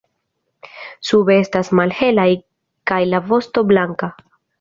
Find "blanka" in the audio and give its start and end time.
3.73-4.11